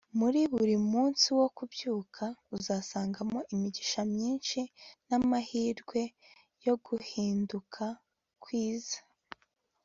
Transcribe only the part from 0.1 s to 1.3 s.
muri buri munsi